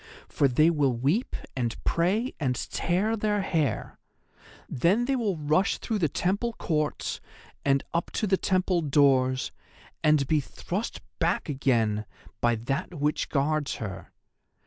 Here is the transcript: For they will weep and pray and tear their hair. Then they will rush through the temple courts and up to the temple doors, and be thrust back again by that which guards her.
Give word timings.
For 0.27 0.47
they 0.47 0.71
will 0.71 0.95
weep 0.95 1.35
and 1.55 1.75
pray 1.83 2.33
and 2.39 2.55
tear 2.71 3.15
their 3.15 3.41
hair. 3.43 3.99
Then 4.67 5.05
they 5.05 5.15
will 5.15 5.37
rush 5.37 5.77
through 5.77 5.99
the 5.99 6.09
temple 6.09 6.53
courts 6.53 7.21
and 7.63 7.83
up 7.93 8.09
to 8.13 8.25
the 8.25 8.35
temple 8.35 8.81
doors, 8.81 9.51
and 10.03 10.25
be 10.25 10.39
thrust 10.39 11.01
back 11.19 11.49
again 11.49 12.05
by 12.39 12.55
that 12.55 12.95
which 12.95 13.29
guards 13.29 13.75
her. 13.75 14.11